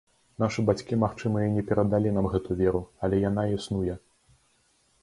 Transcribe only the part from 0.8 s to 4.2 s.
магчыма, і не перадалі нам гэту веру, але яна існуе.